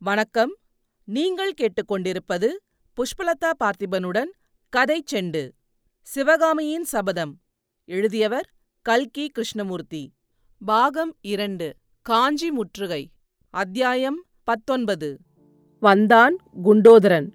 வணக்கம். 0.00 0.56
நீங்கள் 1.04 1.52
கேட்டுக்கொண்டிருப்பது 1.52 2.48
புஷ்பலதா 2.96 3.50
பார்த்திபனுடன் 3.64 4.30
கதை 4.68 5.04
செண்டு 5.12 5.50
சிவகாமியின் 6.02 6.84
சபதம். 6.84 7.40
எழுதியவர் 7.84 8.52
கல்கி 8.82 9.28
கிருஷ்ணமூர்த்தி. 9.28 10.12
பாகம் 10.64 11.16
இரண்டு 11.20 11.74
காஞ்சி 12.02 12.50
முற்றுகை 12.50 13.10
அத்தியாயம் 13.50 14.24
பத்தொன்பது. 14.44 15.18
வந்தான் 15.80 16.36
குண்டோதரன். 16.64 17.28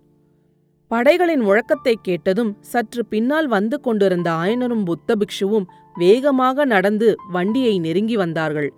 படைகளின் 0.88 1.42
முழக்கத்தைக் 1.42 2.04
கேட்டதும் 2.04 2.58
சற்று 2.62 3.06
பின்னால் 3.06 3.48
வந்து 3.48 3.80
கொண்டிருந்த 3.80 4.32
ஆயனரும் 4.32 4.86
புத்த 4.86 5.16
பிக்ஷுவும் 5.16 5.66
வேகமாக 5.96 6.66
நடந்து 6.66 7.16
வண்டியை 7.32 7.80
நெருங்கி 7.80 8.16
வந்தார்கள். 8.16 8.74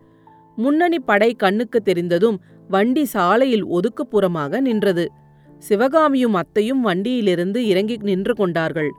முன்னணி 0.55 0.99
படை 0.99 1.33
கண்ணுக்கு 1.33 1.81
தெரிந்ததும் 1.81 2.41
வண்டி 2.69 3.05
சாலையில் 3.05 3.65
ஒதுக்குப்புறமாக 3.65 4.59
நின்றது. 4.59 5.05
சிவகாமியும் 5.59 6.33
அத்தையும் 6.33 6.81
வண்டியிலிருந்து 6.81 7.67
இறங்கி 7.67 7.97
நின்று 7.97 8.33
கொண்டார்கள். 8.33 8.91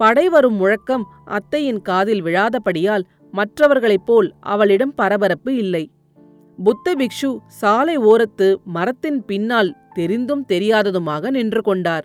படை 0.00 0.28
வரும் 0.28 0.56
முழக்கம் 0.56 1.04
அத்தையின் 1.24 1.82
காதில் 1.82 2.22
விழாதபடியால் 2.22 3.04
மற்றவர்களைப் 3.32 4.06
போல் 4.06 4.34
அவளிடம் 4.40 4.94
பரபரப்பு 4.94 5.56
இல்லை. 5.56 5.90
புத்த 6.58 6.94
பிக்ஷு 6.94 7.30
சாலை 7.46 7.96
ஓரத்து 7.98 8.56
மரத்தின் 8.64 9.24
பின்னால் 9.24 9.76
தெரிந்தும் 9.94 10.44
தெரியாததுமாக 10.48 11.30
நின்று 11.30 11.62
கொண்டார். 11.62 12.04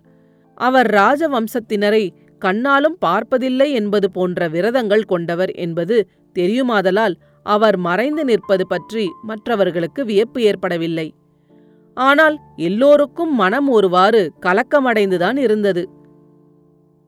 அவர் 0.54 0.88
ராஜவம்சத்தினரை 0.88 2.04
கண்ணாலும் 2.40 2.98
பார்ப்பதில்லை 3.00 3.72
என்பது 3.72 4.12
போன்ற 4.12 4.48
விரதங்கள் 4.50 5.06
கொண்டவர் 5.06 5.52
என்பது 5.52 6.10
தெரியுமாதலால் 6.34 7.16
அவர் 7.44 7.78
மறைந்து 7.78 8.26
நிற்பது 8.26 8.68
பற்றி 8.68 9.10
மற்றவர்களுக்கு 9.22 10.06
வியப்பு 10.06 10.42
ஏற்படவில்லை. 10.42 11.14
ஆனால் 11.94 12.40
எல்லோருக்கும் 12.56 13.36
மனம் 13.36 13.70
ஒருவாறு 13.70 14.34
கலக்கமடைந்துதான் 14.42 15.38
இருந்தது. 15.38 15.90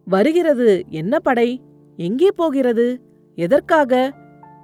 வருகிறது 0.06 0.84
என்ன 0.90 1.20
படை? 1.20 1.62
எங்கே 1.98 2.28
போகிறது? 2.36 3.02
எதற்காக? 3.36 4.14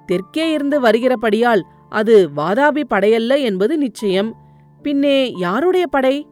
தெற்கே 0.06 0.52
இருந்து 0.52 0.80
வருகிறபடியால் 0.80 1.60
அது 1.88 2.28
வாதாபி 2.36 2.82
படையல்ல 2.90 3.40
என்பது 3.40 3.78
நிச்சயம். 3.78 4.36
பின்னே 4.82 5.32
யாருடைய 5.36 5.86
படை? 5.86 6.26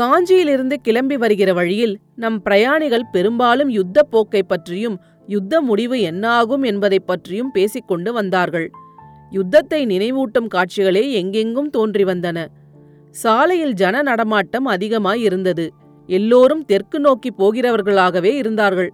காஞ்சியிலிருந்து 0.00 0.74
கிளம்பி 0.74 1.16
வருகிற 1.16 1.52
வழியில் 1.52 1.98
நம் 2.16 2.42
பிரயாணிகள் 2.42 3.06
பெரும்பாலும் 3.12 3.68
யுத்த 3.68 4.02
போக்கை 4.02 4.42
பற்றியும் 4.42 5.00
யுத்த 5.26 5.60
முடிவு 5.60 6.00
என்னாகும் 6.00 6.62
என்பதைப் 6.62 7.06
பற்றியும் 7.06 7.50
பேசிக்கொண்டு 7.50 8.12
வந்தார்கள். 8.12 8.70
யுத்தத்தை 9.34 9.80
நினைவூட்டும் 9.86 10.48
காட்சிகளே 10.54 11.04
எங்கெங்கும் 11.20 11.70
தோன்றி 11.70 12.04
வந்தன 12.04 12.38
சாலையில் 13.14 13.74
ஜன 13.74 13.96
நடமாட்டம் 14.02 14.66
அதிகமாய் 14.66 15.22
இருந்தது 15.22 15.66
எல்லோரும் 16.08 16.62
தெற்கு 16.64 16.98
நோக்கி 17.00 17.30
போகிறவர்களாகவே 17.38 18.32
இருந்தார்கள். 18.40 18.90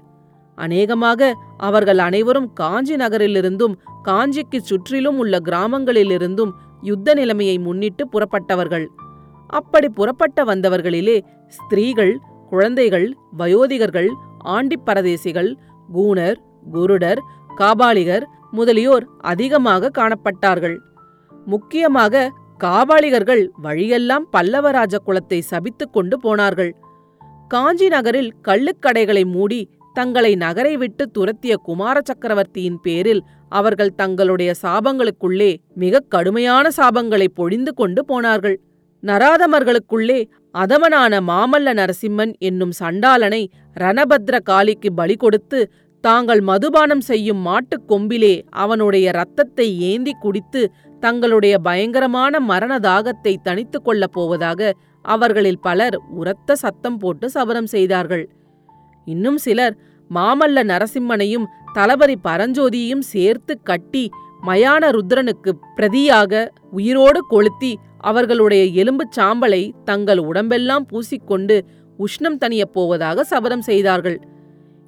அநேகமாக 0.58 1.30
அவர்கள் 1.58 2.00
அனைவரும் 2.06 2.48
காஞ்சி 2.52 2.97
நகரிலிருந்தும் 2.97 3.74
காஞ்சிக்கு 4.05 4.58
சுற்றிலும் 4.60 5.19
உள்ள 5.19 5.34
கிராமங்களிலிருந்தும் 5.48 6.52
யுத்த 6.82 7.14
நிலைமையை 7.14 7.56
முன்னிட்டு 7.58 8.04
புறப்பட்டவர்கள். 8.12 8.86
அப்படி 9.50 9.88
புறப்பட்ட 9.98 10.44
வந்தவர்களிலே 10.44 11.16
ஸ்திரீகள் 11.54 12.14
குழந்தைகள் 12.52 13.08
வயோதிகர்கள் 13.38 14.10
ஆண்டிப்பரதேசிகள் 14.56 15.50
கூணர் 15.88 16.38
குருடர் 16.72 17.20
காபாலிகர் 17.56 18.27
முதலியோர் 18.50 19.06
அதிகமாக 19.18 19.90
காணப்பட்டார்கள். 19.98 20.78
முக்கியமாக 21.44 22.32
காபாளிகர்கள் 22.64 23.48
வழியெல்லாம் 23.62 24.28
பல்லவராஜ 24.32 24.96
குலத்தை 25.06 25.42
சபித்துக் 25.50 25.92
கொண்டு 25.92 26.20
போனார்கள். 26.20 26.76
காஞ்சி 27.48 27.88
நகரில் 27.88 28.34
கள்ளுக்கடைகளை 28.48 29.24
மூடி 29.24 29.68
தங்களை 29.94 30.34
நகரை 30.34 30.76
விட்டு 30.76 31.10
துரத்திய 31.10 31.56
குமார 31.56 32.00
சக்கரவர்த்தியின் 32.04 32.80
பேரில் 32.80 33.22
அவர்கள் 33.48 33.94
தங்களுடைய 33.94 34.54
சாபங்களுக்குள்ளே 34.62 35.56
மிகக் 35.75 36.10
கடுமையான 36.10 36.69
சாபங்களை 36.76 37.26
பொழிந்து 37.34 37.75
கொண்டு 37.75 38.04
போனார்கள். 38.04 38.60
நராதமர்களுக்குள்ளே 39.02 40.28
அதமனான 40.50 41.20
மாமல்ல 41.20 41.75
நரசிம்மன் 41.75 42.38
என்னும் 42.38 42.70
சண்டாளனை 42.80 43.46
ரணபத்ர 43.80 44.38
காளிக்கு 44.50 44.92
பலி 44.94 45.16
கொடுத்து 45.16 45.72
தாங்கள் 46.00 46.41
மதுபானம் 46.41 47.00
செய்யும் 47.00 47.38
மாட்டுக் 47.38 47.88
கொம்பிலே 47.88 48.43
அவனுடைய 48.50 49.09
இரத்தத்தை 49.09 49.81
ஏந்தி 49.81 50.12
குடித்து 50.21 50.72
தங்களுடைய 51.00 51.59
பயங்கரமான 51.59 52.41
மரண 52.41 52.78
தாகத்தை 52.78 53.37
தணித்துக் 53.44 53.84
கொள்ளப் 53.84 54.12
போவதாக 54.12 54.75
அவர்களில் 55.03 55.59
பலர் 55.59 55.97
உரத்த 55.97 56.55
சத்தம் 56.55 56.99
போட்டு 56.99 57.31
சபரம் 57.34 57.66
செய்தார்கள். 57.66 58.31
இன்னும் 59.05 59.38
சிலர் 59.38 59.77
மாமல்ல 60.15 60.65
நரசிம்மனையும் 60.65 61.47
தளபதி 61.72 62.19
பரஞ்சோதியையும் 62.25 63.05
சேர்த்து 63.12 63.62
கட்டி 63.62 64.11
மயான 64.47 64.91
ருத்ரனுக்கு 64.91 65.53
பிரதியாக 65.77 66.49
உயிரோடு 66.71 67.21
கொளுத்தி 67.27 67.78
அவர்களுடைய 67.99 68.84
எலும்புச் 68.84 69.17
சாம்பலை 69.17 69.72
தங்கள் 69.84 70.19
உடம்பெல்லாம் 70.19 70.87
பூசிக்கொண்டு 70.93 71.61
உஷ்ணம் 71.99 72.41
தணியப் 72.44 72.72
போவதாக 72.72 73.25
சபதம் 73.25 73.61
செய்தார்கள். 73.61 74.29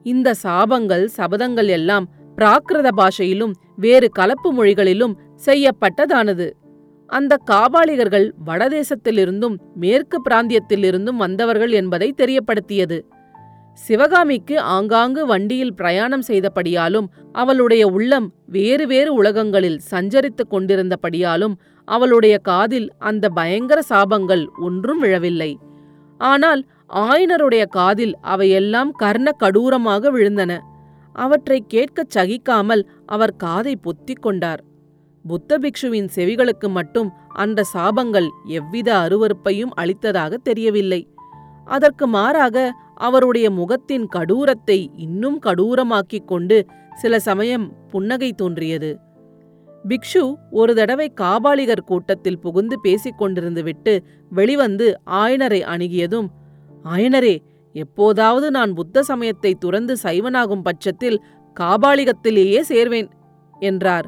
இந்த 0.02 0.34
சாபங்கள் 0.42 1.04
சபதங்கள் 1.16 1.68
எல்லாம் 1.68 2.08
பிராகிருத 2.38 2.88
பாஷையிலும் 2.96 3.54
வேறு 3.76 4.08
கலப்பு 4.08 4.52
மொழிகளிலும் 4.52 5.16
செய்யப்பட்டதானது. 5.46 6.50
அந்த 7.06 7.38
காபாலிகர்கள் 7.50 8.32
வடதேசத்திலிருந்தும் 8.46 9.56
மேற்கு 9.74 10.18
பிராந்தியத்திலிருந்தும் 10.30 11.16
வந்தவர்கள் 11.16 11.70
என்பதை 11.70 12.14
தெரியப்படுத்தியது. 12.16 12.98
சிவகாமிக்கு 13.78 14.60
ஆங்காங்கு 14.60 15.26
வண்டியில் 15.26 15.74
பிரயாணம் 15.74 16.24
செய்தபடியாலும் 16.28 17.06
அவளுடைய 17.32 17.86
உள்ளம் 17.86 18.32
வேறு 18.46 18.86
வேறு 18.86 19.14
உலகங்களில் 19.14 19.80
சஞ்சரித்துக் 19.90 20.52
கொண்டிருந்தபடியாலும் 20.52 21.54
அவளுடைய 21.84 22.38
காதில் 22.38 22.88
அந்த 22.98 23.28
பயங்கர 23.28 23.80
சாபங்கள் 23.88 24.44
ஒன்றும் 24.60 24.98
விழவில்லை. 24.98 25.58
ஆனால் 26.20 26.66
ஆயனருடைய 26.96 27.66
காதில் 27.68 28.14
அவையெல்லாம் 28.20 28.92
கர்ண 28.92 29.30
கடூரமாக 29.40 30.10
விழுந்தன. 30.10 30.58
அவற்றை 31.12 31.64
கேட்கச் 31.68 32.16
சகிக்காமல் 32.16 32.82
அவர் 33.06 33.36
காதை 33.36 33.76
பொத்திக் 33.76 34.22
கொண்டார். 34.22 34.64
புத்த 35.24 35.58
பிக்ஷுவின் 35.58 36.08
செவிகளுக்கு 36.14 36.68
மட்டும் 36.68 37.12
அந்த 37.28 37.64
சாபங்கள் 37.74 38.28
எவ்வித 38.44 38.98
அருவருப்பையும் 38.98 39.72
அளித்ததாக 39.76 40.34
தெரியவில்லை. 40.34 41.08
அதற்கு 41.64 42.06
மாறாக 42.06 42.72
அவருடைய 42.94 43.50
முகத்தின் 43.50 44.08
கடூரத்தை 44.14 44.88
இன்னும் 44.96 45.40
கடூரமாக்கிக் 45.46 46.26
கொண்டு 46.26 46.66
சில 46.94 47.18
சமயம் 47.18 47.72
புன்னகை 47.88 48.32
தோன்றியது. 48.32 48.98
பிக்ஷு 49.88 50.34
ஒரு 50.50 50.74
தடவை 50.74 51.12
காபாலிகர் 51.20 51.86
கூட்டத்தில் 51.86 52.38
புகுந்து 52.38 52.80
பேசிக் 52.80 53.22
கொண்டிருந்து 53.22 53.62
விட்டு 53.62 54.02
வெளிவந்து 54.30 55.00
ஆயனரை 55.10 55.60
அணுகியதும் 55.64 56.28
ஆயனரே 56.84 57.38
எப்போதாவது 57.72 58.50
நான் 58.50 58.72
புத்த 58.72 59.02
சமயத்தை 59.02 59.54
துறந்து 59.54 59.96
சைவனாகும் 60.02 60.62
பட்சத்தில் 60.62 61.22
காபாலிகத்திலேயே 61.60 62.60
சேர்வேன் 62.68 63.08
என்றார். 63.60 64.06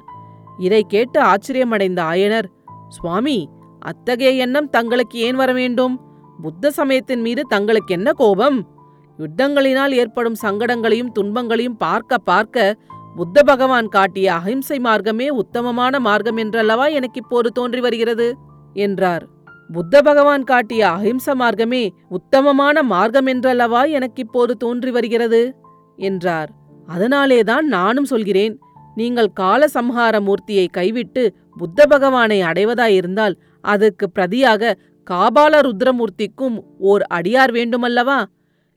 இதை 0.58 0.82
கேட்டு 0.82 1.20
ஆச்சரியமடைந்த 1.20 2.00
ஆயனர் 2.02 2.48
சுவாமி 2.88 3.48
அத்தகைய 3.78 4.30
எண்ணம் 4.30 4.70
தங்களுக்கு 4.70 5.18
ஏன் 5.18 5.34
வர 5.34 5.52
வேண்டும் 5.52 6.00
புத்த 6.42 6.70
சமயத்தின் 6.70 7.20
மீது 7.20 7.42
தங்களுக்கு 7.42 7.94
என்ன 7.94 8.12
கோபம்? 8.12 8.72
யுத்தங்களினால் 9.18 9.92
ஏற்படும் 9.92 10.34
சங்கடங்களையும் 10.42 11.12
துன்பங்களையும் 11.12 11.76
பார்க்க 11.76 12.18
பார்க்க 12.18 12.76
புத்த 13.16 13.42
பகவான் 13.42 13.88
காட்டிய 13.88 14.34
அஹிம்சை 14.34 14.78
மார்க்கமே 14.78 15.28
உத்தமமான 15.28 16.00
மார்க்கம் 16.00 16.36
என்றல்லவா 16.36 16.86
எனக்கு 16.86 17.20
இப்போது 17.20 17.50
தோன்றி 17.52 17.80
வருகிறது? 17.80 18.36
என்றார். 18.72 19.28
புத்த 19.74 20.02
பகவான் 20.02 20.44
காட்டிய 20.44 20.82
அஹிம்ச 20.88 21.34
மார்க்கமே 21.34 21.88
உத்தமமான 22.08 22.82
மார்க்கம் 22.82 23.26
என்றல்லவா 23.26 23.80
எனக்கு 23.88 24.20
இப்போது 24.22 24.56
தோன்றி 24.56 24.90
வருகிறது? 24.90 25.40
என்றார். 25.96 26.50
அதனாலேதான் 26.86 27.66
நானும் 27.66 28.04
சொல்கிறேன் 28.04 28.54
நீங்கள் 28.94 29.30
கால 29.32 29.66
சம்ஹார 29.74 30.14
மூர்த்தியை 30.20 30.66
கைவிட்டு 30.70 31.22
புத்த 31.56 31.86
பகவானை 31.86 32.38
அடைவதாயிருந்தால் 32.42 33.34
அதற்கு 33.64 34.06
பிரதியாக 34.18 34.72
காபால 35.10 35.54
ருத்ரமூர்த்திக்கும் 35.66 36.56
ஓர் 36.78 37.04
அடியார் 37.14 37.52
வேண்டுமல்லவா? 37.52 38.20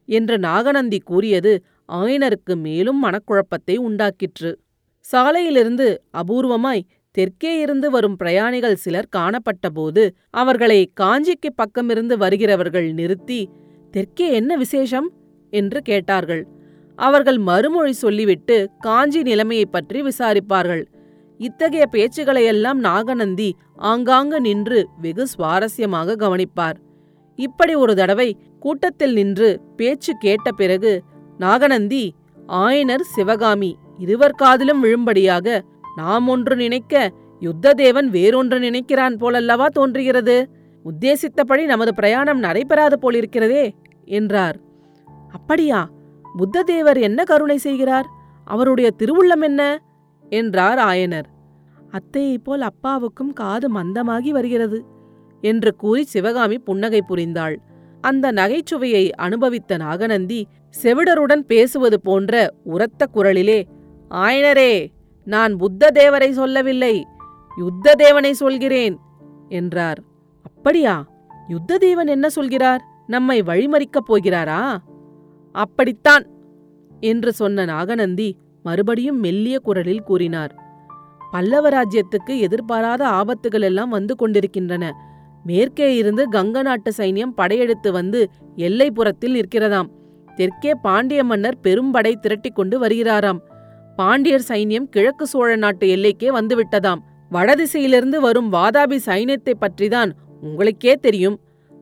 என்று 0.10 0.38
நாகநந்தி 0.40 1.00
கூறியது 1.00 1.54
ஆயனருக்கு 1.94 2.56
மேலும் 2.56 3.02
மனக்குழப்பத்தை 3.04 3.76
உண்டாக்கிற்று. 3.88 4.54
சாலையிலிருந்து 5.06 5.88
அபூர்வமாய் 6.18 6.84
தெற்கே 7.18 7.60
இருந்து 7.60 7.90
வரும் 7.90 8.16
பிரயாணிகள் 8.16 8.76
சிலர் 8.76 9.08
காணப்பட்டபோது 9.16 10.10
அவர்களை 10.30 10.92
காஞ்சிக்கு 11.00 11.50
பக்கமிருந்து 11.58 12.14
வருகிறவர்கள் 12.18 12.94
நிறுத்தி 12.94 13.50
தெற்கே 13.92 14.34
என்ன 14.34 14.56
விசேஷம்? 14.56 15.12
என்று 15.50 15.82
கேட்டார்கள். 15.82 16.48
அவர்கள் 16.96 17.38
மறுமொழி 17.38 17.92
சொல்லிவிட்டு 17.92 18.70
காஞ்சி 18.80 19.22
நிலைமையைப் 19.22 19.72
பற்றி 19.72 20.02
விசாரிப்பார்கள். 20.02 20.86
இத்தகைய 21.38 21.86
பேச்சுகளையெல்லாம் 21.92 22.74
நாகநந்தி 22.74 23.56
ஆங்காங்கு 23.76 24.42
நின்று 24.42 24.88
வெகு 25.02 25.28
சுவாரஸ்யமாக 25.38 26.16
கவனிப்பார். 26.16 26.80
இப்படி 27.36 27.76
ஒரு 27.76 27.96
தடவை 27.96 28.38
கூட்டத்தில் 28.60 29.14
நின்று 29.14 29.62
பேச்சு 29.76 30.14
கேட்ட 30.20 30.52
பிறகு 30.52 31.04
நாகநந்தி 31.38 32.14
ஆயனர் 32.48 33.02
சிவகாமி 33.16 33.78
இருவர் 33.98 34.36
காதிலும் 34.36 34.84
விழும்படியாக 34.84 35.62
நாம் 35.98 36.28
ஒன்று 36.28 36.56
நினைக்க 36.56 37.12
யுத்ததேவன் 37.42 38.10
வேறொன்று 38.10 38.58
நினைக்கிறான் 38.60 39.16
போலல்லவா 39.20 39.66
தோன்றுகிறது? 39.68 40.50
உத்தேசித்தபடி 40.86 41.66
நமது 41.66 41.94
பிரயாணம் 41.94 42.40
நடைபெறாது 42.40 42.96
போலிருக்கிறதே 43.02 43.72
என்றார். 44.06 44.58
அப்படியா? 45.32 45.90
புத்ததேவர் 46.40 47.00
என்ன 47.00 47.24
கருணை 47.24 47.58
செய்கிறார்? 47.58 48.08
அவருடைய 48.44 48.92
திருவுள்ளம் 48.98 49.42
என்ன? 49.42 49.62
என்றார் 50.32 50.78
ஆயனர். 50.78 51.28
அத்தையைப் 51.92 52.44
போல் 52.44 52.62
அப்பாவுக்கும் 52.62 53.34
காது 53.34 53.68
மந்தமாகி 53.70 54.30
வருகிறது 54.30 54.80
என்று 55.44 55.76
கூறி 55.76 56.04
சிவகாமி 56.04 56.60
புன்னகை 56.60 57.02
புரிந்தாள். 57.10 57.56
அந்த 58.02 58.32
நகைச்சுவையை 58.32 59.10
அனுபவித்த 59.18 59.78
நாகநந்தி 59.78 60.40
செவிடருடன் 60.84 61.44
பேசுவது 61.48 62.02
போன்ற 62.02 62.34
உரத்த 62.64 63.08
குரலிலே 63.14 63.60
ஆயனரே! 64.16 64.72
நான் 65.28 65.56
புத்த 65.58 65.90
தேவரை 65.94 66.30
சொல்லவில்லை 66.32 67.06
யுத்த 67.58 67.94
தேவனை 67.94 68.34
சொல்கிறேன் 68.34 68.96
என்றார். 69.50 70.00
அப்படியா? 70.44 70.96
யுத்த 71.48 71.78
தேவன் 71.78 72.08
என்ன 72.08 72.30
சொல்கிறார்? 72.30 72.82
நம்மை 73.08 73.42
வழிமறிக்கப் 73.42 74.08
போகிறாரா? 74.08 74.78
அப்படித்தான் 75.52 76.26
என்று 77.00 77.34
சொன்ன 77.34 77.66
நாகநந்தி 77.66 78.38
மறுபடியும் 78.64 79.20
மெல்லிய 79.20 79.60
குரலில் 79.60 80.04
கூறினார். 80.04 80.54
பல்லவ 81.32 81.70
ராஜ்யத்துக்கு 81.70 82.38
எதிர்பாராத 82.38 83.08
ஆபத்துகள் 83.08 83.62
எல்லாம் 83.62 83.90
வந்து 83.90 84.16
கொண்டிருக்கின்றன. 84.16 84.94
மேற்கே 85.44 85.96
இருந்து 85.96 86.30
கங்க 86.32 86.62
நாட்டு 86.62 86.94
சைன்யம் 86.98 87.36
படையெடுத்து 87.36 87.92
வந்து 87.92 88.30
எல்லைப்புறத்தில் 88.56 89.36
நிற்கிறதாம். 89.38 89.90
தெற்கே 90.36 90.74
பாண்டிய 90.82 91.24
மன்னர் 91.24 91.60
பெரும்படை 91.64 92.14
திரட்டிக் 92.16 92.56
கொண்டு 92.56 92.80
வருகிறாராம். 92.80 93.40
பாண்டியர் 93.98 94.46
சைன்யம் 94.48 94.84
கிழக்கு 94.84 95.28
சோழ 95.28 95.56
நாட்டு 95.56 95.88
எல்லைக்கே 95.88 96.24
வந்துவிட்டதாம். 96.24 96.98
வடதிசையிலிருந்து 97.32 98.20
வரும் 98.20 98.54
வாதாபி 98.54 99.00
சைன்யத்தை 99.06 99.54
பற்றிதான் 99.60 100.12
உங்களுக்கே 100.42 100.94
தெரியும். 100.94 101.40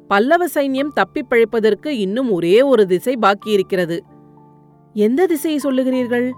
பல்லவ 0.07 0.45
சைன்யம் 0.53 0.87
தப்பிப் 0.87 1.25
பிழைப்பதற்கு 1.29 1.87
இன்னும் 1.87 2.31
ஒரே 2.31 2.61
ஒரு 2.61 2.87
திசை 2.87 3.17
பாக்கியிருக்கிறது. 3.21 3.99
எந்த 4.93 5.25
திசையை 5.25 5.59
சொல்லுகிறீர்கள்? 5.63 6.31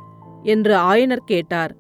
என்று 0.44 0.78
ஆயனர் 0.78 1.20
கேட்டார். 1.26 1.76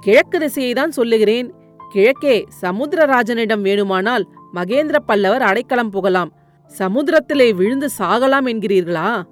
கிழக்கு 0.00 0.38
திசையைதான் 0.38 0.88
சொல்லுகிறேன். 0.88 1.54
கிழக்கே 1.90 2.46
சமுத்திரராஜனிடம் 2.62 3.62
வேணுமானால் 3.62 4.22
மகேந்திர 4.54 4.96
பல்லவர் 5.06 5.42
அடைக்கலம் 5.42 5.92
புகலாம். 5.92 6.30
சமுத்திரத்திலே 6.78 7.54
விழுந்து 7.54 7.88
சாகலாம் 7.98 8.46
என்கிறீர்களா? 8.46 9.22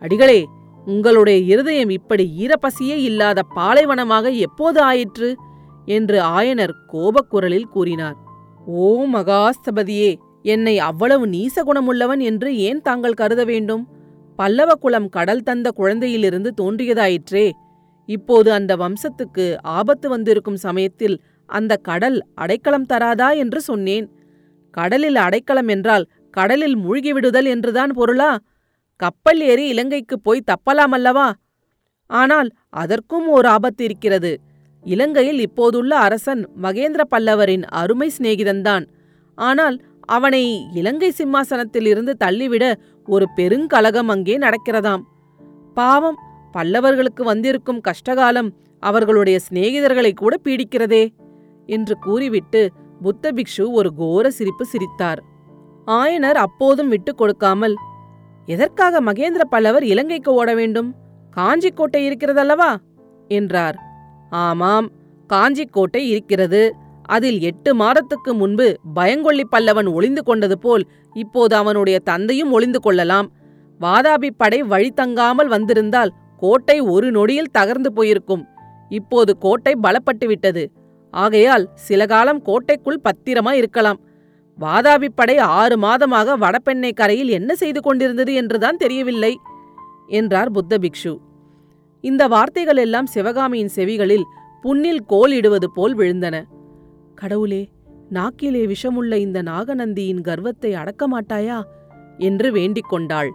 அடிகளே 0.00 0.46
உங்களுடைய 0.86 1.38
இருதயம் 1.38 1.88
இப்படி 1.88 2.34
ஈரப்பசியே 2.38 2.96
இல்லாத 2.96 3.42
பாலைவனமாக 3.56 4.30
எப்போது 4.30 4.80
ஆயிற்று? 4.80 5.36
என்று 5.84 6.20
ஆயனர் 6.20 6.74
கோபக்குரலில் 6.92 7.70
கூறினார். 7.70 8.16
ஓ 8.66 9.06
மகாஸ்தபதியே 9.06 10.14
என்னை 10.42 10.78
அவ்வளவு 10.78 11.26
நீச 11.26 11.62
குணமுள்ளவன் 11.64 12.18
என்று 12.18 12.56
ஏன் 12.56 12.80
தாங்கள் 12.80 13.12
கருத 13.12 13.44
வேண்டும்? 13.44 13.88
பல்லவ 14.36 14.74
குலம் 14.74 15.08
கடல் 15.08 15.42
தந்த 15.42 15.70
குழந்தையிலிருந்து 15.76 16.50
தோன்றியதாயிற்றே. 16.60 17.50
இப்போது 18.06 18.52
அந்த 18.52 18.76
வம்சத்துக்கு 18.76 19.56
ஆபத்து 19.62 20.08
வந்திருக்கும் 20.08 20.56
சமயத்தில் 20.56 21.20
அந்த 21.46 21.76
கடல் 21.76 22.26
அடைக்கலம் 22.34 22.86
தராதா 22.92 23.36
என்று 23.36 23.60
சொன்னேன். 23.60 24.08
கடலில் 24.70 25.16
அடைக்கலம் 25.16 25.68
என்றால் 25.68 26.08
கடலில் 26.30 26.78
மூழ்கிவிடுதல் 26.78 27.44
என்றுதான் 27.44 27.92
பொருளா? 27.92 28.38
கப்பல் 29.00 29.40
ஏறி 29.40 29.64
இலங்கைக்கு 29.68 30.16
போய் 30.20 30.48
தப்பலாம் 30.50 30.94
அல்லவா? 30.96 31.28
ஆனால் 32.10 32.48
அதற்கும் 32.74 33.26
ஓர் 33.28 33.46
ஆபத்து 33.46 33.82
இருக்கிறது. 33.84 34.32
இலங்கையில் 34.84 35.40
இப்போதுள்ள 35.40 35.92
அரசன் 35.96 36.42
மகேந்திர 36.62 37.02
பல்லவரின் 37.10 37.64
அருமை 37.72 38.08
சிநேகிதன்தான். 38.16 38.84
ஆனால் 39.38 39.76
அவனை 40.08 40.42
இலங்கை 40.72 41.10
சிம்மாசனத்தில் 41.10 41.86
இருந்து 41.86 42.12
தள்ளிவிட 42.16 42.64
ஒரு 43.06 43.26
பெருங்கலகம் 43.36 44.10
அங்கே 44.14 44.36
நடக்கிறதாம். 44.38 45.02
பாவம் 45.74 46.18
பல்லவர்களுக்கு 46.54 47.22
வந்திருக்கும் 47.22 47.80
கஷ்டகாலம் 47.88 48.50
அவர்களுடைய 48.82 49.36
சிநேகிதர்களை 49.46 50.12
கூட 50.14 50.34
பீடிக்கிறதே 50.44 51.04
என்று 51.68 51.94
கூறிவிட்டு 51.98 52.62
புத்த 53.02 53.32
பிக்ஷு 53.32 53.64
ஒரு 53.70 53.90
கோர 53.94 54.30
சிரிப்பு 54.30 54.64
சிரித்தார். 54.64 55.20
ஆயனர் 55.86 56.38
அப்போதும் 56.46 56.88
விட்டுக் 56.88 57.20
கொடுக்காமல் 57.20 57.76
எதற்காக 58.46 59.00
மகேந்திர 59.00 59.40
பல்லவர் 59.50 59.84
இலங்கைக்கு 59.84 60.32
ஓட 60.32 60.54
வேண்டும்? 60.54 60.94
காஞ்சி 61.30 61.70
கோட்டை 61.70 62.08
இருக்கிறதல்லவா? 62.10 62.76
என்றார். 63.28 63.78
ஆமாம் 64.30 64.90
காஞ்சி 65.26 65.64
கோட்டை 65.64 66.08
இருக்கிறது. 66.08 66.74
அதில் 67.02 67.40
எட்டு 67.40 67.74
மாதத்துக்கு 67.74 68.34
முன்பு 68.34 68.78
பயங்கொள்ளி 68.94 69.42
பல்லவன் 69.56 69.92
ஒளிந்து 69.92 70.22
கொண்டது 70.22 70.58
போல் 70.58 70.88
இப்போது 71.14 71.56
அவனுடைய 71.56 71.98
தந்தையும் 71.98 72.52
ஒளிந்து 72.52 72.80
கொள்ளலாம். 72.80 73.32
வாதாபி 73.80 74.30
படை 74.36 74.62
வழி 74.62 74.92
தங்காமல் 75.00 75.46
வந்திருந்தால் 75.46 76.12
கோட்டை 76.36 76.80
ஒரு 76.80 77.10
நொடியில் 77.10 77.50
தகர்ந்து 77.58 77.86
போயிருக்கும். 77.86 78.46
இப்போது 78.88 79.38
கோட்டை 79.38 79.78
பலப்பட்டு 79.82 80.26
விட்டது 80.26 80.72
ஆகையால் 81.10 81.70
சில 81.74 82.06
காலம் 82.06 82.42
கோட்டைக்குள் 82.42 83.00
பத்திரமா 83.04 83.52
இருக்கலாம். 83.52 84.00
வாதாபி 84.60 85.08
படை 85.14 85.36
ஆறு 85.38 85.76
மாதமாக 85.76 86.34
வடபெண்ணை 86.38 86.92
கரையில் 86.92 87.28
என்ன 87.28 87.54
செய்து 87.54 87.80
கொண்டிருந்தது 87.80 88.34
என்றுதான் 88.34 88.76
தெரியவில்லை 88.76 89.32
என்றார் 90.06 90.50
புத்த 90.50 90.78
பிக்ஷு. 90.78 91.12
இந்த 92.00 92.22
வார்த்தைகள் 92.28 92.76
எல்லாம் 92.76 93.06
சிவகாமியின் 93.06 93.72
செவிகளில் 93.74 94.26
புண்ணில் 94.62 95.02
கோல் 95.06 95.32
இடுவது 95.32 95.68
போல் 95.70 95.96
விழுந்தன. 95.96 96.36
கடவுளே 97.14 97.62
நாக்கிலே 98.10 98.62
விஷமுள்ள 98.66 99.12
இந்த 99.14 99.42
நாகநந்தியின் 99.42 100.20
கர்வத்தை 100.20 100.72
அடக்க 100.74 101.08
மாட்டாயா? 101.08 101.58
என்று 102.18 102.52
வேண்டிக் 102.52 102.88
கொண்டாள். 102.88 103.30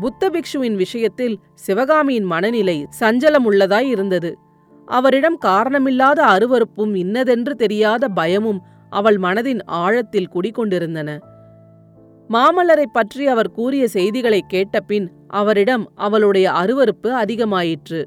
புத்த 0.00 0.30
பிக்ஷுவின் 0.30 0.74
விஷயத்தில் 0.74 1.36
சிவகாமியின் 1.54 2.24
மனநிலை 2.24 2.86
சஞ்சலமுள்ளதாய் 3.00 3.88
இருந்தது. 3.88 4.38
அவரிடம் 4.88 5.38
காரணமில்லாத 5.44 6.20
அருவருப்பும் 6.24 6.94
இன்னதென்று 6.94 7.54
தெரியாத 7.54 8.08
பயமும் 8.08 8.60
அவள் 8.90 9.16
மனதின் 9.16 9.60
ஆழத்தில் 9.64 10.28
குடிகொண்டிருந்தன. 10.28 11.20
மாமல்லரைப் 12.28 12.92
பற்றி 12.92 13.26
அவர் 13.26 13.50
கூறிய 13.50 13.88
செய்திகளைக் 13.88 14.46
கேட்டபின் 14.52 15.08
அவரிடம் 15.28 15.90
அவளுடைய 15.94 16.50
அருவருப்பு 16.50 17.08
அதிகமாயிற்று. 17.08 18.04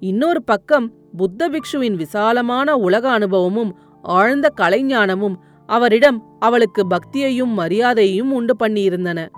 இன்னொரு 0.00 0.42
பக்கம் 0.42 0.92
புத்த 1.16 1.48
பிக்ஷுவின் 1.48 1.94
விசாலமான 1.94 2.76
உலக 2.76 3.10
அனுபவமும் 3.10 3.78
ஆழ்ந்த 4.02 4.52
கலைஞானமும் 4.60 5.36
அவரிடம் 5.66 6.36
அவளுக்கு 6.38 6.86
பக்தியையும் 6.88 7.58
மரியாதையையும் 7.58 8.32
உண்டு 8.32 8.56
பண்ணியிருந்தன. 8.58 9.28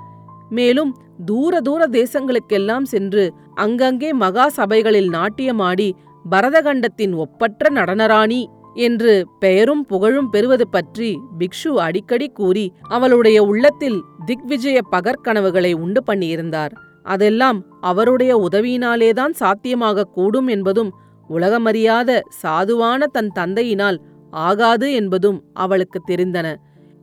மேலும் 0.51 0.97
தூர 1.25 1.61
தூர 1.61 1.87
தேசங்களுக்கெல்லாம் 1.87 2.83
சென்று 2.83 3.33
அங்கங்கே 3.55 4.13
மகா 4.13 4.49
சபைகளில் 4.49 5.11
நாட்டியமாடி 5.11 5.93
பரதகண்டத்தின் 6.31 7.15
ஒப்பற்ற 7.15 7.71
நடனராணி 7.71 8.45
என்று 8.75 9.29
பெயரும் 9.39 9.87
புகழும் 9.87 10.31
பெறுவது 10.31 10.69
பற்றி 10.69 11.19
பிக்ஷு 11.39 11.69
அடிக்கடி 11.69 12.29
கூறி 12.29 12.73
அவளுடைய 12.83 13.43
உள்ளத்தில் 13.43 14.03
திக்விஜய 14.27 14.79
பகற்கனவுகளை 14.93 15.73
உண்டு 15.75 16.03
பண்ணியிருந்தார். 16.07 16.71
அதெல்லாம் 17.03 17.65
அவருடைய 17.81 18.47
உதவியினாலேதான் 18.51 19.33
சாத்தியமாகக் 19.41 20.13
கூடும் 20.13 20.47
என்பதும் 20.47 20.95
உலகமறியாத 21.31 22.21
சாதுவான 22.43 23.05
தன் 23.05 23.33
தந்தையினால் 23.35 23.97
ஆகாது 24.31 24.93
என்பதும் 24.93 25.45
அவளுக்கு 25.53 26.01
தெரிந்தன. 26.09 26.57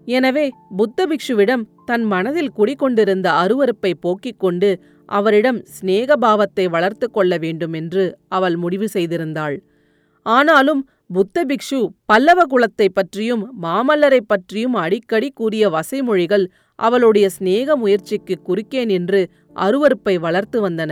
எனவே 0.06 0.52
புத்த 0.76 1.08
பிக்ஷுவிடம் 1.08 1.64
தன் 1.86 2.04
மனதில் 2.04 2.52
குடிகொண்டிருந்த 2.52 3.32
அருவறுப்பை 3.32 3.94
போக்கிக் 4.00 4.40
கொண்டு 4.40 4.80
அவரிடம் 5.06 5.64
சிநேகபாவத்தை 5.82 6.70
வளர்த்து 6.70 7.12
கொள்ள 7.12 7.38
வேண்டும் 7.38 7.74
என்று 7.74 8.18
அவள் 8.28 8.56
முடிவு 8.56 8.88
செய்திருந்தாள். 8.94 9.60
ஆனாலும் 10.22 10.90
புத்த 11.10 11.46
பிக்ஷு 11.46 11.88
பல்லவ 12.06 12.44
குலத்தைப் 12.44 12.96
பற்றியும் 12.96 13.44
மாமல்லரைப் 13.62 14.28
பற்றியும் 14.28 14.74
அடிக்கடி 14.74 15.32
கூறிய 15.32 15.70
வசைமொழிகள் 15.70 16.46
அவளுடைய 16.76 17.30
சிநேக 17.30 17.76
முயற்சிக்கு 17.76 18.42
குறுக்கே 18.42 18.86
நின்று 18.86 19.30
அருவருப்பை 19.56 20.20
வளர்த்து 20.20 20.70
வந்தன. 20.70 20.92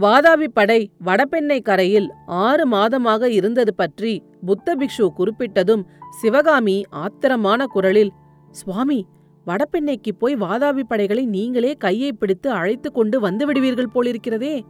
வாதாபி 0.00 0.48
படை 0.48 0.90
வடபெண்ணை 1.04 1.62
கரையில் 1.62 2.12
ஆறு 2.26 2.68
மாதமாக 2.68 3.24
இருந்தது 3.24 3.74
பற்றி 3.74 4.22
புத்த 4.46 4.76
பிக்ஷு 4.76 5.08
குறிப்பிட்டதும் 5.18 5.84
சிவகாமி 6.20 6.82
ஆத்திரமான 6.92 7.64
குரலில் 7.64 8.12
சுவாமி 8.50 9.06
வடபெண்ணைக்கு 9.46 10.12
போய் 10.18 10.36
வாதாபி 10.36 10.82
படைகளை 10.82 11.26
நீங்களே 11.26 11.72
கையை 11.74 12.12
பிடித்து 12.12 12.50
அழைத்து 12.50 12.92
கொண்டு 12.92 13.20
வந்து 13.20 13.46
விடுவீர்கள் 13.46 13.94
போலிருக்கிறதே. 13.94 14.60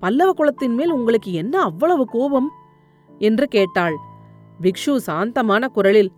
பல்லவ 0.00 0.32
குலத்தின் 0.32 0.74
மேல் 0.74 0.90
உங்களுக்கு 0.90 1.32
என்ன 1.32 1.60
அவ்வளவு 1.60 2.04
கோபம்? 2.06 2.50
என்று 3.20 3.46
கேட்டாள். 3.46 3.96
பிக்ஷு 4.62 4.96
சாந்தமான 4.96 5.68
குரலில் 5.68 6.10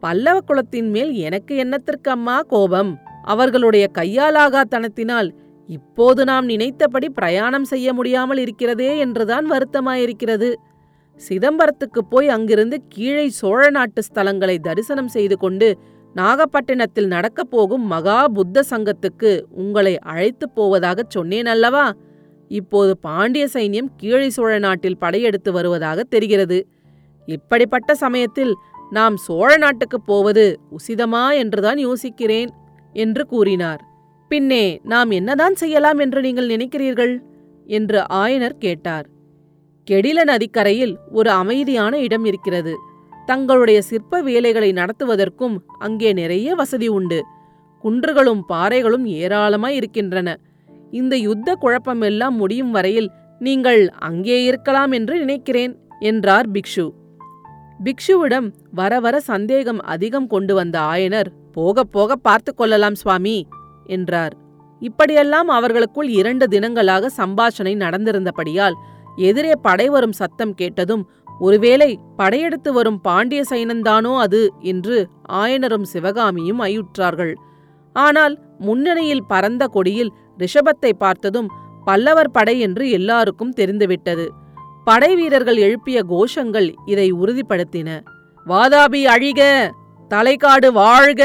பல்லவ 0.00 0.40
குலத்தின் 0.40 0.90
மேல் 0.90 1.12
எனக்கு 1.12 1.54
என்னத்திற்கு 1.64 2.08
அம்மா 2.08 2.40
கோபம்? 2.40 2.98
அவர்களுடைய 3.22 3.86
கையாலாகாத்தனத்தினால் 3.98 5.30
இப்போது 5.66 6.24
நாம் 6.24 6.44
நினைத்தபடி 6.44 7.10
பிரயாணம் 7.10 7.64
செய்ய 7.64 7.92
முடியாமல் 7.92 8.36
இருக்கிறதே 8.36 8.98
என்றுதான் 8.98 9.50
வருத்தமாயிருக்கிறது. 9.50 10.54
சிதம்பரத்துக்குப் 11.28 12.10
போய் 12.10 12.28
அங்கிருந்து 12.28 12.82
கீழே 12.88 13.28
சோழ 13.28 13.70
நாட்டு 13.70 14.02
ஸ்தலங்களை 14.08 14.58
தரிசனம் 14.58 15.08
செய்து 15.08 15.38
கொண்டு 15.38 15.78
நாகப்பட்டினத்தில் 16.14 17.06
நடக்கப் 17.06 17.50
போகும் 17.50 17.86
மகா 17.86 18.28
புத்த 18.28 18.62
சங்கத்துக்கு 18.70 19.42
உங்களை 19.50 19.98
அழைத்துப் 19.98 20.54
போவதாகச் 20.54 21.10
சொன்னேன் 21.10 21.46
அல்லவா? 21.46 21.92
இப்போது 22.48 22.98
பாண்டிய 22.98 23.48
சைன்யம் 23.52 23.88
கீழே 23.96 24.30
சோழ 24.30 24.58
நாட்டில் 24.58 24.98
படையெடுத்து 24.98 25.52
வருவதாக 25.52 26.02
தெரிகிறது. 26.02 26.66
இப்படிப்பட்ட 27.26 27.94
சமயத்தில் 27.94 28.56
நாம் 28.90 29.16
சோழ 29.16 29.56
நாட்டுக்குப் 29.56 30.06
போவது 30.06 30.60
உசிதமா 30.70 31.34
என்றுதான் 31.34 31.76
யோசிக்கிறேன் 31.76 32.48
என்று 32.92 33.26
கூறினார். 33.26 33.84
பின்னே 34.28 34.80
நாம் 34.84 35.10
என்னதான் 35.10 35.54
செய்யலாம் 35.54 35.98
என்று 35.98 36.20
நீங்கள் 36.20 36.48
நினைக்கிறீர்கள்? 36.48 37.18
என்று 37.66 38.04
ஆயனர் 38.12 38.58
கேட்டார். 38.58 39.06
கெடில 39.90 40.24
நதிக்கரையில் 40.24 40.98
ஒரு 41.12 41.30
அமைதியான 41.30 41.98
இடம் 41.98 42.24
இருக்கிறது. 42.24 42.76
தங்களுடைய 43.26 43.82
சிற்ப 43.82 44.20
வேலைகளை 44.20 44.72
நடத்துவதற்கும் 44.72 45.58
அங்கே 45.78 46.12
நிறைய 46.12 46.54
வசதி 46.54 46.88
உண்டு. 46.88 47.24
குன்றுகளும் 47.84 48.40
பாறைகளும் 48.48 49.04
ஏராளமாய் 49.04 49.76
இருக்கின்றன. 49.76 50.38
இந்த 50.90 51.14
யுத்த 51.16 51.56
குழப்பமெல்லாம் 51.60 52.36
முடியும் 52.36 52.70
வரையில் 52.70 53.10
நீங்கள் 53.40 53.82
அங்கே 53.88 54.44
இருக்கலாம் 54.44 54.92
என்று 54.92 55.14
நினைக்கிறேன் 55.18 55.74
என்றார் 56.00 56.48
பிக்ஷு. 56.50 56.86
பிக்ஷுவிடம் 57.84 58.48
வர 58.70 59.00
வர 59.00 59.20
சந்தேகம் 59.20 59.80
அதிகம் 59.84 60.26
கொண்டு 60.26 60.54
வந்த 60.54 60.76
ஆயனர் 60.80 61.28
போக 61.52 61.84
போக 61.84 62.16
பார்த்து 62.16 62.54
கொள்ளலாம் 62.54 62.94
சுவாமி 62.94 63.38
என்றார். 63.86 64.34
இப்படியெல்லாம் 64.82 65.48
அவர்களுக்குள் 65.48 66.08
இரண்டு 66.08 66.46
தினங்களாக 66.48 67.10
சம்பாஷணை 67.16 67.74
நடந்திருந்தபடியால் 67.76 68.76
எதிரே 69.16 69.54
படை 69.62 69.88
வரும் 69.88 70.12
சத்தம் 70.12 70.54
கேட்டதும் 70.54 71.04
ஒருவேளை 71.40 71.98
படையெடுத்து 72.16 72.72
வரும் 72.72 73.00
பாண்டிய 73.00 73.42
சைனந்தானோ 73.50 74.12
அது 74.16 74.50
என்று 74.60 74.96
ஆயனரும் 75.32 75.82
சிவகாமியும் 75.82 76.60
ஐயுற்றார்கள். 76.60 77.34
ஆனால் 77.96 78.34
முன்னணியில் 78.58 79.26
பறந்த 79.26 79.66
கொடியில் 79.66 80.12
ரிஷபத்தை 80.38 80.92
பார்த்ததும் 80.98 81.48
பல்லவர் 81.84 82.30
படை 82.30 82.60
என்று 82.60 82.90
எல்லாருக்கும் 82.90 83.50
தெரிந்துவிட்டது. 83.50 84.26
படை 84.84 85.14
வீரர்கள் 85.16 85.56
எழுப்பிய 85.56 86.02
கோஷங்கள் 86.08 86.74
இதை 86.86 87.12
உறுதிப்படுத்தின. 87.12 87.88
வாதாபி 88.46 89.06
அழிக! 89.06 89.40
தலைக்காடு 90.10 90.72
வாழ்க! 90.72 91.22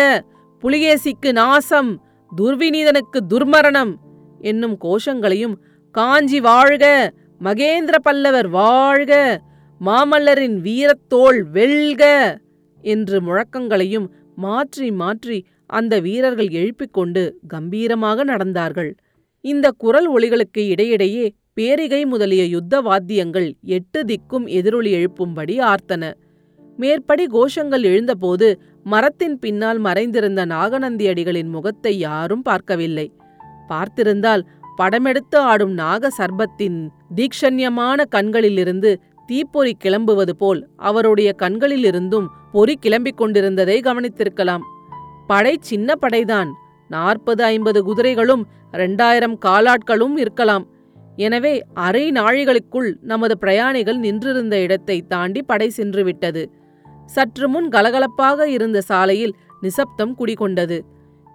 புலிகேசிக்கு 0.64 1.32
நாசம்! 1.34 1.92
துர்விநீதனுக்கு 2.38 3.20
துர்மரணம்! 3.30 3.94
என்னும் 4.42 4.78
கோஷங்களையும் 4.78 5.56
காஞ்சி 5.96 6.40
வாழ்க! 6.40 6.86
மகேந்திர 7.42 7.96
பல்லவர் 8.00 8.48
வாழ்க! 8.48 9.14
மாமல்லரின் 9.82 10.58
வீரத்தோள் 10.62 11.40
வெல்க! 11.52 12.04
என்று 12.84 13.22
முழக்கங்களையும் 13.22 14.08
மாற்றி 14.36 14.92
மாற்றி 14.92 15.46
அந்த 15.66 16.00
வீரர்கள் 16.00 16.50
எழுப்பிக் 16.50 16.94
கொண்டு 16.94 17.40
கம்பீரமாக 17.48 18.24
நடந்தார்கள். 18.24 18.92
இந்த 19.42 19.72
குரல் 19.78 20.10
ஒளிகளுக்கு 20.10 20.62
இடையிடையே 20.68 21.26
பேரிகை 21.54 22.06
முதலிய 22.06 22.44
யுத்த 22.46 22.82
வாத்தியங்கள் 22.82 23.48
எட்டு 23.62 24.00
திக்கும் 24.04 24.46
எதிரொலி 24.48 24.92
எழுப்பும்படி 24.94 25.56
ஆர்த்தன. 25.72 26.12
மேற்படி 26.78 27.26
கோஷங்கள் 27.28 27.84
எழுந்தபோது 27.84 28.48
மரத்தின் 28.84 29.40
பின்னால் 29.40 29.80
மறைந்திருந்த 29.80 30.46
நாகநந்தியடிகளின் 30.46 31.50
முகத்தை 31.50 32.00
யாரும் 32.00 32.42
பார்க்கவில்லை. 32.42 33.12
பார்த்திருந்தால் 33.70 34.44
படமெடுத்து 34.78 35.36
ஆடும் 35.36 35.74
நாக 35.74 36.10
சர்பத்தின் 36.18 36.80
தீக்ஷண்யமான 37.16 38.06
கண்களிலிருந்து 38.10 38.92
தீப்பொறி 39.34 39.72
கிளம்புவது 39.84 40.34
போல் 40.42 40.60
அவருடைய 40.88 41.30
கண்களிலிருந்தும் 41.42 42.26
பொறி 42.52 42.74
கிளம்பிக் 42.82 43.20
கொண்டிருந்ததை 43.20 43.78
கவனித்திருக்கலாம். 43.80 44.64
படை 45.28 45.54
சின்ன 45.60 45.96
படைதான். 45.96 46.50
நாற்பது 46.90 47.42
ஐம்பது 47.44 47.80
குதிரைகளும் 47.84 48.44
இரண்டாயிரம் 48.72 49.36
காலாட்களும் 49.46 50.16
இருக்கலாம். 50.24 50.66
எனவே 51.16 51.54
அரை 51.86 52.04
நாழிகளுக்குள் 52.12 52.90
நமது 53.12 53.36
பிரயாணிகள் 53.38 54.00
நின்றிருந்த 54.06 54.56
இடத்தை 54.60 54.98
தாண்டி 55.14 55.42
படை 55.44 55.68
சென்றுவிட்டது. 55.78 56.44
சற்று 57.06 57.48
முன் 57.50 57.70
கலகலப்பாக 57.70 58.48
இருந்த 58.48 58.82
சாலையில் 58.82 59.34
நிசப்தம் 59.62 60.14
குடிகொண்டது. 60.20 60.78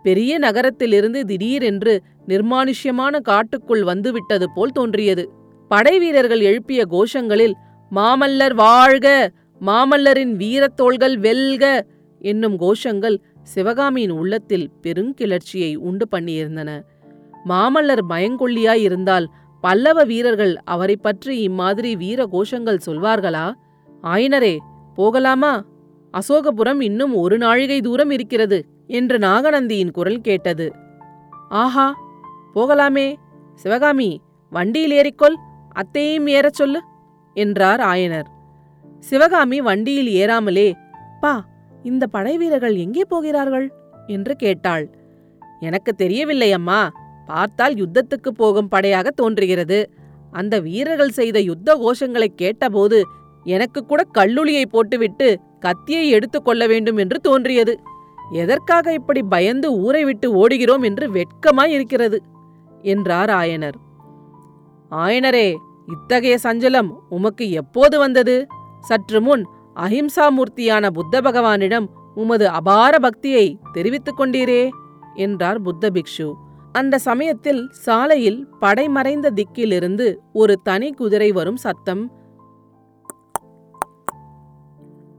பெரிய 0.05 0.33
நகரத்திலிருந்து 0.38 1.23
திடீரென்று 1.25 1.95
நிர்மானுஷ்யமான 2.28 3.21
காட்டுக்குள் 3.21 3.83
வந்துவிட்டது 3.83 4.49
போல் 4.55 4.76
தோன்றியது. 4.78 5.25
படை 5.71 5.95
வீரர்கள் 5.99 6.43
எழுப்பிய 6.50 6.83
கோஷங்களில் 6.90 7.57
மாமல்லர் 7.95 8.54
வாழ்க 8.54 9.33
மாமல்லரின் 9.61 10.35
வீரத்தோள்கள் 10.37 11.16
வெல்க 11.18 11.87
என்னும் 12.18 12.57
கோஷங்கள் 12.59 13.16
சிவகாமியின் 13.42 14.11
உள்ளத்தில் 14.11 14.71
பெருங்கிளர்ச்சியை 14.83 15.76
உண்டு 15.76 16.07
பண்ணியிருந்தன. 16.11 16.83
மாமல்லர் 17.45 18.04
பயங்கொள்ளியாய் 18.09 18.80
இருந்தால் 18.80 19.30
பல்லவ 19.61 20.04
வீரர்கள் 20.04 20.57
அவரை 20.64 20.97
பற்றி 20.97 21.40
இம்மாதிரி 21.40 21.97
வீர 21.97 22.28
கோஷங்கள் 22.33 22.85
சொல்வார்களா? 22.87 23.52
ஆயினரே 24.02 24.59
போகலாமா? 24.95 25.64
அசோகபுரம் 26.14 26.80
இன்னும் 26.80 27.14
ஒரு 27.14 27.38
நாழிகை 27.38 27.80
தூரம் 27.80 28.11
இருக்கிறது 28.11 28.66
என்று 28.87 29.18
நாகநந்தியின் 29.18 29.90
குரல் 29.90 30.21
கேட்டது. 30.21 30.73
ஆஹா 31.49 31.97
போகலாமே. 32.54 33.14
சிவகாமி 33.54 34.21
வண்டியில் 34.50 34.90
ஏறிக்கொள் 34.90 35.37
அத்தையும் 35.73 36.26
ஏறச் 36.26 36.59
சொல்லு. 36.61 36.83
என்றார் 37.38 37.80
ஆயனர். 37.80 38.28
சிவகாமி 39.00 39.61
வண்டியில் 39.61 40.11
ஏறாமலே 40.21 40.68
பா 41.21 41.33
இந்த 41.83 42.04
படை 42.07 42.37
வீரர்கள் 42.37 42.76
எங்கே 42.76 43.04
போகிறார்கள்? 43.09 43.66
என்று 44.07 44.35
கேட்டாள். 44.37 44.85
எனக்கு 45.61 45.92
தெரியவில்லை 45.95 46.52
அம்மா. 46.52 46.80
பார்த்தால் 47.26 47.75
யுத்தத்துக்கு 47.75 48.30
போகும் 48.35 48.68
படையாக 48.68 49.11
தோன்றுகிறது. 49.11 49.78
அந்த 50.30 50.54
வீரர்கள் 50.61 51.16
செய்த 51.18 51.38
யுத்த 51.40 51.75
கோஷங்களை 51.75 52.26
கேட்டபோது 52.37 52.99
எனக்கு 53.45 53.80
கூட 53.87 54.02
கல்லுளியை 54.14 54.64
போட்டுவிட்டு 54.66 55.28
கத்தியை 55.61 56.09
எடுத்துக் 56.09 56.45
கொள்ள 56.45 56.66
வேண்டும் 56.66 56.97
என்று 56.97 57.18
தோன்றியது. 57.21 57.75
எதற்காக 58.33 58.92
இப்படி 58.92 59.23
பயந்து 59.23 59.68
ஊரை 59.73 60.04
விட்டு 60.04 60.28
ஓடுகிறோம் 60.38 60.85
என்று 60.85 61.07
வெட்கமாய் 61.12 61.75
இருக்கிறது? 61.78 62.18
என்றார் 62.83 63.30
ஆயனர். 63.30 63.78
ஆயனரே 64.90 65.49
இத்தகைய 65.88 66.38
சஞ்சலம் 66.42 66.90
உமக்கு 67.09 67.50
எப்போது 67.50 67.99
வந்தது? 67.99 68.47
சற்று 68.80 69.21
முன் 69.21 69.45
அஹிம்சாமூர்த்தியான 69.76 70.90
புத்த 70.90 71.21
பகவானிடம் 71.21 71.87
உமது 72.14 72.47
அபார 72.49 72.99
பக்தியை 72.99 73.47
தெரிவித்துக் 73.73 74.18
கொண்டீரே 74.21 74.62
என்றார் 75.14 75.61
புத்த 75.61 75.90
பிக்ஷு. 75.90 76.28
அந்த 76.73 76.99
சமயத்தில் 76.99 77.62
சாலையில் 77.71 78.40
படைமறைந்த 78.61 79.26
திக்கிலிருந்து 79.30 80.07
ஒரு 80.33 80.54
தனி 80.62 80.90
குதிரை 80.92 81.30
வரும் 81.33 81.57
சத்தம் 81.57 82.02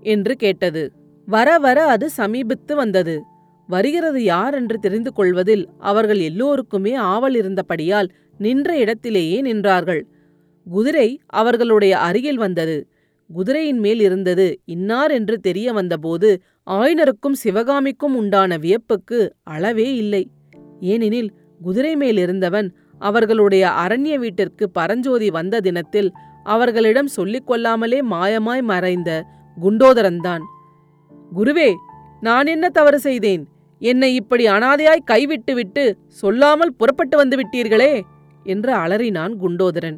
என்று 0.01 0.35
கேட்டது. 0.35 0.83
வர 1.27 1.49
வர 1.59 1.79
அது 1.85 2.09
சமீபித்து 2.17 2.75
வந்தது. 2.75 3.15
வருகிறது 3.69 4.23
யார் 4.23 4.53
என்று 4.53 4.77
தெரிந்து 4.79 5.13
கொள்வதில் 5.13 5.65
அவர்கள் 5.79 6.19
எல்லோருக்குமே 6.19 6.93
ஆவல் 6.93 7.35
இருந்தபடியால் 7.35 8.09
நின்ற 8.38 8.77
இடத்திலேயே 8.77 9.38
நின்றார்கள். 9.41 10.01
குதிரை 10.69 11.09
அவர்களுடைய 11.25 11.93
அருகில் 11.99 12.38
வந்தது. 12.38 12.77
குதிரையின் 13.29 13.79
மேல் 13.79 13.99
இருந்தது 13.99 14.45
இன்னார் 14.65 15.11
என்று 15.11 15.35
தெரிய 15.39 15.73
வந்தபோது 15.73 16.29
ஆயனருக்கும் 16.67 17.38
சிவகாமிக்கும் 17.43 18.15
உண்டான 18.15 18.57
வியப்புக்கு 18.57 19.19
அளவே 19.43 19.95
இல்லை. 19.95 20.23
ஏனெனில் 20.79 21.29
குதிரை 21.61 21.93
மேல் 21.95 22.17
இருந்தவன் 22.17 22.69
அவர்களுடைய 23.01 23.63
அரண்ய 23.83 24.15
வீட்டிற்கு 24.19 24.69
பரஞ்சோதி 24.69 25.29
வந்த 25.29 25.59
தினத்தில் 25.59 26.09
அவர்களிடம் 26.43 27.07
சொல்லிக் 27.07 27.47
கொள்ளாமலே 27.47 27.99
மாயமாய் 28.01 28.61
மறைந்த 28.61 29.09
குண்டோதரன்தான். 29.57 30.43
குருவே 31.35 31.69
நான் 32.21 32.45
என்ன 32.45 32.65
தவறு 32.69 32.99
செய்தேன்? 32.99 33.43
என்னை 33.81 34.09
இப்படி 34.15 34.45
அனாதையாய் 34.47 35.09
கைவிட்டுவிட்டு 35.11 35.83
சொல்லாமல் 36.21 36.77
புறப்பட்டு 36.77 37.17
வந்து 37.17 37.38
விட்டீர்களே 37.38 37.93
என்று 38.43 38.71
அலறினான் 38.73 39.33
குண்டோதரன். 39.43 39.97